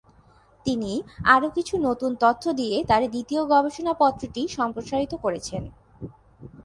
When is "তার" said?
2.83-3.01